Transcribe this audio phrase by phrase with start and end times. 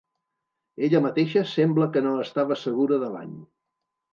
[0.87, 3.37] Ella mateixa sembla que no estava segura de l'any.